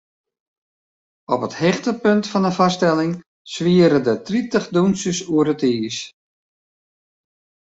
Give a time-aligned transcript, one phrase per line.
[1.33, 3.13] Op it hichtepunt fan de foarstelling
[3.53, 5.97] swiere der tritich dûnsers oer it iis.